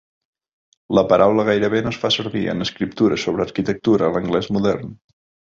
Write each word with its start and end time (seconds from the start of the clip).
La 0.97 1.03
paraula 1.11 1.45
gairebé 1.49 1.81
no 1.87 1.91
es 1.95 1.99
fa 2.05 2.11
servir 2.15 2.41
en 2.55 2.67
escriptura 2.67 3.21
sobre 3.27 3.47
arquitectura 3.49 4.09
a 4.09 4.19
l'anglès 4.19 4.53
modern. 4.59 4.99